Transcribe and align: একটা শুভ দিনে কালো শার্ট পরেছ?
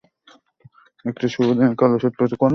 একটা 1.05 1.25
শুভ 1.33 1.47
দিনে 1.49 1.75
কালো 1.79 1.95
শার্ট 2.01 2.15
পরেছ? 2.17 2.33